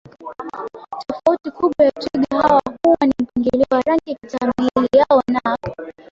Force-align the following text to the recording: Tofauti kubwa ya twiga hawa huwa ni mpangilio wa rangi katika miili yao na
Tofauti 1.07 1.51
kubwa 1.51 1.85
ya 1.85 1.91
twiga 1.91 2.41
hawa 2.41 2.61
huwa 2.83 2.97
ni 3.05 3.13
mpangilio 3.23 3.65
wa 3.71 3.81
rangi 3.81 4.15
katika 4.21 4.53
miili 4.59 4.87
yao 4.97 5.23
na 5.27 5.57